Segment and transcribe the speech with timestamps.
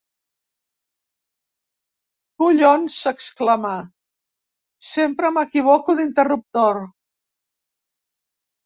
[2.43, 2.95] Collons!
[3.01, 3.77] —s'exclama—
[4.89, 6.85] Sempre m'equivoco d'interruptor!